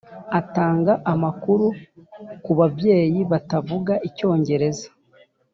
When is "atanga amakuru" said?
0.39-1.65